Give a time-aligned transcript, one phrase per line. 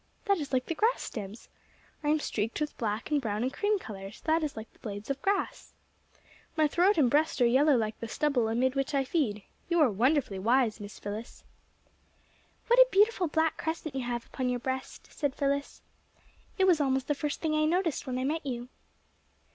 [0.25, 1.47] That is like the grass stems.
[2.03, 4.19] I am streaked with black and brown and cream colours.
[4.21, 5.73] That is like the blades of grass.
[6.57, 9.43] "My throat and breast are yellow like the stubble amid which I feed.
[9.69, 11.43] You are wonderfully wise, Miss Phyllis."
[12.65, 15.83] "What a beautiful black crescent you have upon your breast," said Phyllis.
[16.57, 18.69] "It was almost the first thing I noticed when I met you."